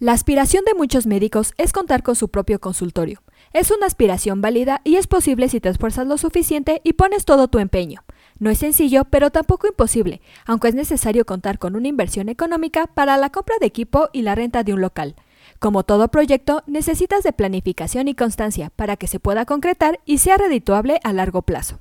La 0.00 0.12
aspiración 0.12 0.64
de 0.64 0.72
muchos 0.72 1.06
médicos 1.06 1.52
es 1.58 1.74
contar 1.74 2.02
con 2.02 2.16
su 2.16 2.30
propio 2.30 2.58
consultorio. 2.58 3.22
Es 3.52 3.70
una 3.70 3.84
aspiración 3.84 4.40
válida 4.40 4.80
y 4.82 4.96
es 4.96 5.06
posible 5.06 5.50
si 5.50 5.60
te 5.60 5.68
esfuerzas 5.68 6.06
lo 6.06 6.16
suficiente 6.16 6.80
y 6.84 6.94
pones 6.94 7.26
todo 7.26 7.48
tu 7.48 7.58
empeño. 7.58 8.02
No 8.38 8.48
es 8.48 8.56
sencillo, 8.56 9.04
pero 9.04 9.28
tampoco 9.28 9.66
imposible, 9.66 10.22
aunque 10.46 10.68
es 10.68 10.74
necesario 10.74 11.26
contar 11.26 11.58
con 11.58 11.76
una 11.76 11.88
inversión 11.88 12.30
económica 12.30 12.86
para 12.86 13.18
la 13.18 13.28
compra 13.28 13.56
de 13.60 13.66
equipo 13.66 14.08
y 14.14 14.22
la 14.22 14.34
renta 14.34 14.62
de 14.62 14.72
un 14.72 14.80
local. 14.80 15.16
Como 15.58 15.82
todo 15.82 16.08
proyecto, 16.08 16.62
necesitas 16.66 17.22
de 17.22 17.34
planificación 17.34 18.08
y 18.08 18.14
constancia 18.14 18.72
para 18.76 18.96
que 18.96 19.06
se 19.06 19.20
pueda 19.20 19.44
concretar 19.44 20.00
y 20.06 20.16
sea 20.16 20.38
redituable 20.38 20.98
a 21.04 21.12
largo 21.12 21.42
plazo. 21.42 21.78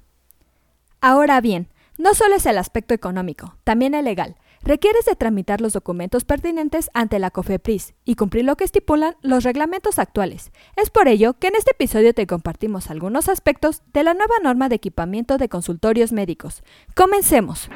Ahora 1.00 1.40
bien, 1.40 1.70
no 1.98 2.14
solo 2.14 2.36
es 2.36 2.46
el 2.46 2.58
aspecto 2.58 2.94
económico, 2.94 3.56
también 3.64 3.94
el 3.94 4.04
legal 4.04 4.36
requieres 4.64 5.06
de 5.06 5.16
tramitar 5.16 5.62
los 5.62 5.74
documentos 5.74 6.26
pertinentes 6.26 6.90
ante 6.94 7.20
la 7.20 7.32
COFEPRIS 7.32 7.94
y 8.06 8.16
cumplir 8.16 8.46
lo 8.46 8.56
que 8.56 8.64
estipulan 8.64 9.16
los 9.22 9.44
reglamentos 9.44 10.00
actuales. 10.00 10.52
Es 10.76 10.90
por 10.90 11.08
ello 11.08 11.34
que 11.34 11.48
en 11.48 11.56
este 11.56 11.72
episodio 11.72 12.14
te 12.14 12.28
compartimos 12.28 12.90
algunos 12.90 13.30
aspectos 13.30 13.82
de 13.94 14.04
la 14.04 14.14
nueva 14.14 14.36
norma 14.44 14.70
de 14.70 14.76
equipamiento 14.76 15.38
de 15.38 15.50
consultorios 15.50 16.12
médicos. 16.12 16.64
Comencemos. 16.96 17.70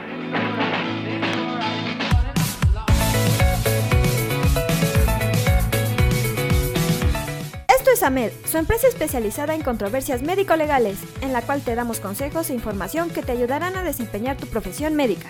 Esto 7.68 7.92
es 7.92 8.04
AMED, 8.04 8.32
su 8.46 8.58
empresa 8.58 8.88
especializada 8.88 9.56
en 9.56 9.62
controversias 9.62 10.22
médico-legales, 10.22 11.00
en 11.22 11.34
la 11.34 11.42
cual 11.42 11.62
te 11.62 11.76
damos 11.76 12.00
consejos 12.00 12.50
e 12.50 12.54
información 12.54 13.10
que 13.10 13.22
te 13.22 13.34
ayudarán 13.34 13.76
a 13.76 13.84
desempeñar 13.84 14.38
tu 14.38 14.48
profesión 14.48 14.96
médica. 14.96 15.28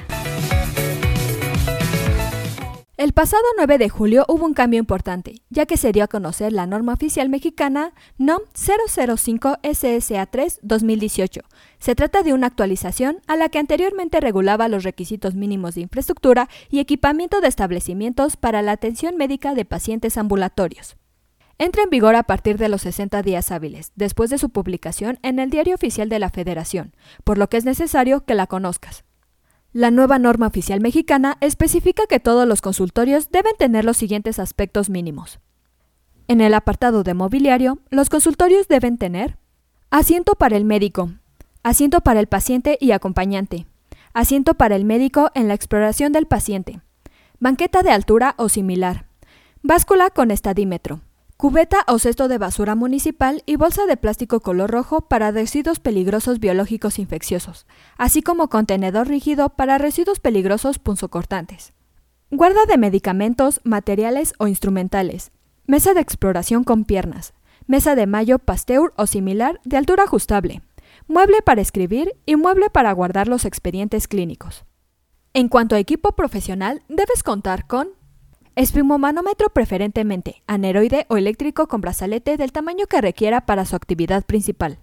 El 2.96 3.12
pasado 3.12 3.42
9 3.58 3.80
de 3.80 3.90
julio 3.90 4.24
hubo 4.28 4.46
un 4.46 4.54
cambio 4.54 4.80
importante, 4.80 5.42
ya 5.50 5.66
que 5.66 5.78
se 5.78 5.92
dio 5.92 6.04
a 6.04 6.08
conocer 6.08 6.54
la 6.54 6.68
norma 6.68 6.94
oficial 6.94 7.28
mexicana 7.28 7.92
NOM 8.20 8.42
005 8.54 9.58
SSA3 9.64 10.60
2018. 10.62 11.42
Se 11.80 11.96
trata 11.96 12.22
de 12.22 12.34
una 12.34 12.46
actualización 12.46 13.18
a 13.26 13.36
la 13.36 13.50
que 13.50 13.58
anteriormente 13.58 14.20
regulaba 14.20 14.68
los 14.68 14.84
requisitos 14.84 15.34
mínimos 15.34 15.74
de 15.74 15.82
infraestructura 15.82 16.50
y 16.70 16.82
equipamiento 16.82 17.42
de 17.42 17.48
establecimientos 17.48 18.38
para 18.38 18.62
la 18.62 18.74
atención 18.74 19.18
médica 19.18 19.56
de 19.56 19.66
pacientes 19.66 20.16
ambulatorios. 20.16 20.96
Entra 21.58 21.82
en 21.82 21.90
vigor 21.90 22.14
a 22.14 22.24
partir 22.24 22.60
de 22.60 22.70
los 22.70 22.84
60 22.84 23.24
días 23.24 23.50
hábiles, 23.50 23.92
después 23.96 24.30
de 24.30 24.38
su 24.38 24.52
publicación 24.52 25.18
en 25.24 25.40
el 25.40 25.50
Diario 25.50 25.74
Oficial 25.74 26.10
de 26.10 26.20
la 26.20 26.30
Federación, 26.30 26.96
por 27.24 27.40
lo 27.40 27.50
que 27.50 27.58
es 27.58 27.66
necesario 27.66 28.24
que 28.24 28.36
la 28.36 28.46
conozcas. 28.46 29.04
La 29.74 29.90
nueva 29.90 30.20
norma 30.20 30.46
oficial 30.46 30.82
mexicana 30.82 31.38
especifica 31.42 32.04
que 32.08 32.20
todos 32.20 32.48
los 32.48 32.62
consultorios 32.62 33.32
deben 33.32 33.54
tener 33.58 33.86
los 33.86 33.98
siguientes 33.98 34.38
aspectos 34.38 34.92
mínimos. 34.92 35.40
En 36.28 36.42
el 36.42 36.54
apartado 36.54 37.02
de 37.02 37.16
mobiliario, 37.16 37.80
los 37.90 38.10
consultorios 38.10 38.68
deben 38.68 39.00
tener 39.00 39.40
asiento 39.90 40.36
para 40.36 40.58
el 40.58 40.64
médico, 40.64 41.10
asiento 41.64 42.02
para 42.02 42.20
el 42.20 42.28
paciente 42.28 42.78
y 42.80 42.92
acompañante, 42.92 43.66
asiento 44.14 44.54
para 44.54 44.76
el 44.76 44.86
médico 44.86 45.32
en 45.34 45.48
la 45.48 45.56
exploración 45.56 46.12
del 46.12 46.28
paciente, 46.28 46.82
banqueta 47.40 47.82
de 47.82 47.90
altura 47.90 48.36
o 48.38 48.50
similar, 48.50 49.08
báscula 49.64 50.12
con 50.12 50.30
estadímetro, 50.30 51.02
Cubeta 51.38 51.84
o 51.88 52.00
cesto 52.00 52.28
de 52.28 52.38
basura 52.38 52.76
municipal 52.76 53.44
y 53.46 53.58
bolsa 53.58 53.86
de 53.86 53.98
plástico 53.98 54.40
color 54.40 54.72
rojo 54.72 55.02
para 55.02 55.32
residuos 55.32 55.80
peligrosos 55.80 56.40
biológicos 56.40 57.00
infecciosos, 57.00 57.66
así 57.98 58.22
como 58.22 58.50
contenedor 58.50 59.08
rígido 59.08 59.50
para 59.50 59.78
residuos 59.78 60.20
peligrosos 60.20 60.80
punzocortantes. 60.80 61.74
Guarda 62.32 62.66
de 62.66 62.78
medicamentos, 62.78 63.62
materiales 63.64 64.34
o 64.38 64.48
instrumentales. 64.48 65.32
Mesa 65.68 65.94
de 65.94 66.02
exploración 66.02 66.64
con 66.64 66.86
piernas. 66.86 67.34
Mesa 67.68 67.96
de 67.96 68.08
mayo 68.08 68.40
Pasteur 68.40 68.94
o 68.96 69.06
similar 69.06 69.60
de 69.66 69.78
altura 69.78 70.04
ajustable. 70.04 70.62
Mueble 71.08 71.42
para 71.42 71.62
escribir 71.62 72.16
y 72.26 72.36
mueble 72.36 72.70
para 72.70 72.92
guardar 72.94 73.28
los 73.28 73.46
expedientes 73.46 74.08
clínicos. 74.08 74.66
En 75.34 75.50
cuanto 75.50 75.76
a 75.76 75.80
equipo 75.80 76.14
profesional, 76.14 76.84
debes 76.90 77.24
contar 77.24 77.68
con 77.68 77.90
Espimomanómetro 78.56 79.50
preferentemente 79.50 80.44
aneroide 80.46 81.08
o 81.10 81.18
eléctrico 81.18 81.68
con 81.68 81.82
brazalete 81.82 82.38
del 82.38 82.52
tamaño 82.52 82.86
que 82.86 83.02
requiera 83.02 83.48
para 83.48 83.66
su 83.66 83.76
actividad 83.76 84.24
principal. 84.26 84.78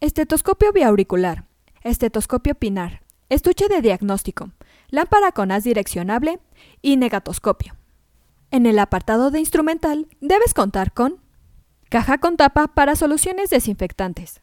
Estetoscopio 0.00 0.70
biauricular, 0.72 1.46
estetoscopio 1.82 2.54
pinar, 2.54 3.00
estuche 3.30 3.68
de 3.68 3.80
diagnóstico, 3.80 4.50
lámpara 4.90 5.32
con 5.32 5.50
haz 5.50 5.64
direccionable 5.64 6.40
y 6.82 6.98
negatoscopio. 6.98 7.74
En 8.50 8.66
el 8.66 8.78
apartado 8.78 9.30
de 9.30 9.40
instrumental 9.40 10.06
debes 10.20 10.52
contar 10.52 10.92
con 10.92 11.22
caja 11.88 12.18
con 12.18 12.36
tapa 12.36 12.68
para 12.68 12.96
soluciones 12.96 13.48
desinfectantes, 13.48 14.42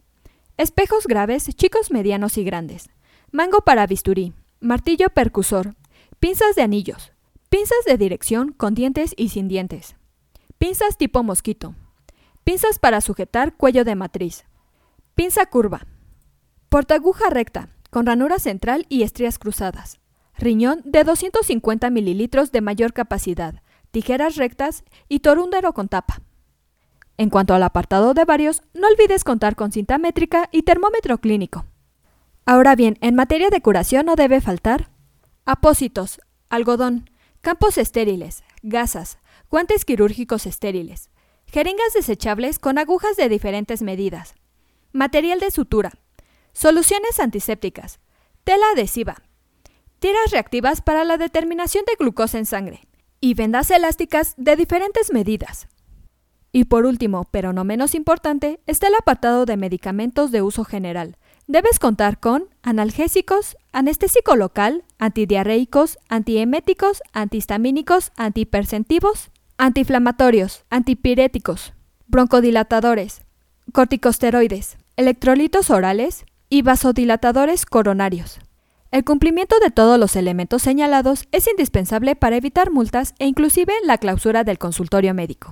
espejos 0.58 1.06
graves, 1.06 1.46
chicos, 1.56 1.92
medianos 1.92 2.40
y 2.40 2.44
grandes, 2.44 2.90
mango 3.32 3.62
para 3.62 3.86
bisturí, 3.86 4.34
martillo 4.62 5.10
percusor, 5.10 5.76
pinzas 6.20 6.56
de 6.56 6.64
anillos, 6.64 7.12
Pinzas 7.50 7.86
de 7.86 7.98
dirección 7.98 8.52
con 8.52 8.74
dientes 8.74 9.14
y 9.16 9.30
sin 9.30 9.48
dientes. 9.48 9.96
Pinzas 10.58 10.98
tipo 10.98 11.24
mosquito. 11.24 11.76
Pinzas 12.44 12.78
para 12.78 13.00
sujetar 13.00 13.56
cuello 13.56 13.86
de 13.86 13.96
matriz. 13.96 14.44
Pinza 15.16 15.46
curva. 15.46 15.88
Portaguja 16.68 17.30
recta, 17.30 17.70
con 17.90 18.06
ranura 18.06 18.40
central 18.40 18.86
y 18.90 19.04
estrías 19.04 19.40
cruzadas. 19.40 20.02
Riñón 20.38 20.82
de 20.84 21.06
250 21.06 21.90
mililitros 21.90 22.52
de 22.52 22.60
mayor 22.60 22.92
capacidad. 22.92 23.62
Tijeras 23.92 24.36
rectas 24.36 24.84
y 25.08 25.20
torúndero 25.20 25.74
con 25.74 25.88
tapa. 25.88 26.22
En 27.16 27.30
cuanto 27.30 27.54
al 27.54 27.64
apartado 27.64 28.14
de 28.14 28.26
varios, 28.26 28.62
no 28.74 28.88
olvides 28.88 29.24
contar 29.24 29.56
con 29.56 29.72
cinta 29.72 29.98
métrica 29.98 30.50
y 30.52 30.64
termómetro 30.64 31.18
clínico. 31.20 31.66
Ahora 32.46 32.76
bien, 32.76 32.98
en 33.00 33.16
materia 33.16 33.50
de 33.50 33.62
curación 33.62 34.06
no 34.06 34.16
debe 34.18 34.42
faltar 34.42 34.90
apósitos, 35.46 36.20
algodón, 36.50 37.10
campos 37.48 37.78
estériles, 37.78 38.44
gasas, 38.62 39.20
guantes 39.50 39.86
quirúrgicos 39.86 40.46
estériles, 40.46 41.10
jeringas 41.46 41.94
desechables 41.94 42.60
con 42.60 42.78
agujas 42.78 43.16
de 43.16 43.30
diferentes 43.30 43.82
medidas, 43.82 44.36
material 44.92 45.40
de 45.40 45.50
sutura, 45.50 45.94
soluciones 46.52 47.22
antisépticas, 47.22 48.02
tela 48.44 48.66
adhesiva, 48.74 49.24
tiras 50.00 50.30
reactivas 50.30 50.82
para 50.82 51.06
la 51.06 51.16
determinación 51.16 51.86
de 51.86 51.96
glucosa 51.98 52.38
en 52.38 52.46
sangre 52.46 52.82
y 53.22 53.34
vendas 53.34 53.72
elásticas 53.72 54.34
de 54.36 54.58
diferentes 54.58 55.14
medidas. 55.14 55.70
Y 56.52 56.66
por 56.66 56.86
último, 56.86 57.30
pero 57.32 57.54
no 57.54 57.64
menos 57.64 57.96
importante, 57.96 58.60
está 58.66 58.88
el 58.90 58.96
apartado 58.96 59.46
de 59.46 59.56
medicamentos 59.56 60.32
de 60.32 60.42
uso 60.42 60.66
general, 60.66 61.16
Debes 61.50 61.80
contar 61.80 62.20
con 62.20 62.50
analgésicos, 62.62 63.56
anestésico 63.72 64.36
local, 64.36 64.84
antidiarreicos, 65.00 65.98
antieméticos, 66.10 67.02
antihistamínicos, 67.14 68.12
antihipersentivos, 68.18 69.32
antiinflamatorios, 69.58 70.66
antipiréticos, 70.70 71.72
broncodilatadores, 72.08 73.22
corticosteroides, 73.72 74.76
electrolitos 74.98 75.70
orales 75.70 76.26
y 76.50 76.64
vasodilatadores 76.64 77.66
coronarios. 77.66 78.40
El 78.92 79.06
cumplimiento 79.06 79.58
de 79.60 79.72
todos 79.72 79.98
los 79.98 80.18
elementos 80.18 80.62
señalados 80.64 81.30
es 81.32 81.48
indispensable 81.48 82.18
para 82.18 82.36
evitar 82.36 82.72
multas 82.72 83.16
e 83.20 83.26
inclusive 83.26 83.74
la 83.86 84.00
clausura 84.00 84.44
del 84.44 84.58
consultorio 84.58 85.14
médico. 85.14 85.52